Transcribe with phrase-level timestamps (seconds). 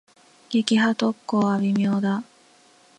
[0.49, 2.23] 撃破特攻は微妙だ。